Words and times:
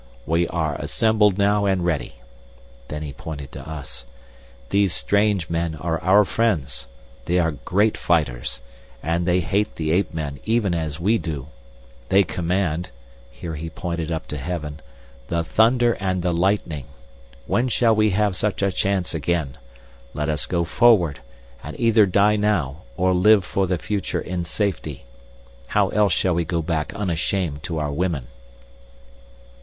We 0.25 0.47
are 0.47 0.77
assembled 0.81 1.37
now 1.37 1.67
and 1.67 1.85
ready." 1.85 2.15
Then 2.87 3.03
he 3.03 3.13
pointed 3.13 3.51
to 3.51 3.69
us. 3.69 4.03
"These 4.71 4.93
strange 4.93 5.47
men 5.47 5.75
are 5.75 5.99
our 6.01 6.25
friends. 6.25 6.87
They 7.25 7.37
are 7.37 7.51
great 7.51 7.95
fighters, 7.95 8.61
and 9.03 9.27
they 9.27 9.41
hate 9.41 9.75
the 9.75 9.91
ape 9.91 10.11
men 10.11 10.39
even 10.43 10.73
as 10.73 10.99
we 10.99 11.19
do. 11.19 11.49
They 12.09 12.23
command," 12.23 12.89
here 13.29 13.53
he 13.53 13.69
pointed 13.69 14.11
up 14.11 14.27
to 14.29 14.37
heaven, 14.37 14.79
"the 15.27 15.43
thunder 15.43 15.93
and 15.99 16.23
the 16.23 16.33
lightning. 16.33 16.85
When 17.45 17.67
shall 17.67 17.93
we 17.95 18.09
have 18.09 18.35
such 18.35 18.63
a 18.63 18.71
chance 18.71 19.13
again? 19.13 19.55
Let 20.15 20.29
us 20.29 20.47
go 20.47 20.63
forward, 20.63 21.19
and 21.63 21.79
either 21.79 22.07
die 22.07 22.37
now 22.37 22.81
or 22.97 23.13
live 23.13 23.45
for 23.45 23.67
the 23.67 23.77
future 23.77 24.19
in 24.21 24.45
safety. 24.45 25.05
How 25.67 25.89
else 25.89 26.13
shall 26.13 26.33
we 26.33 26.43
go 26.43 26.63
back 26.63 26.91
unashamed 26.95 27.61
to 27.65 27.77
our 27.77 27.91
women?" 27.91 28.25